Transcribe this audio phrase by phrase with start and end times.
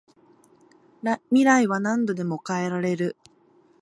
[1.29, 3.17] 未来は何度でも変えられる